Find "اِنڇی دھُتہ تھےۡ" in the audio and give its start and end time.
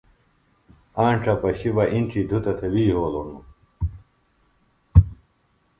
1.93-2.71